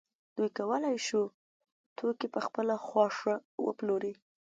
دوی 0.35 0.49
کولای 0.57 0.97
شو 1.07 1.21
توکي 1.97 2.27
په 2.33 2.39
خپله 2.47 2.75
خوښه 2.87 3.35
وپلوري 3.65 4.13